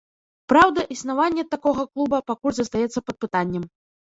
Праўда, 0.53 0.85
існаванне 0.95 1.43
такога 1.53 1.85
клуба 1.93 2.21
пакуль 2.31 2.57
застаецца 2.63 3.05
пад 3.11 3.15
пытаннем. 3.27 3.63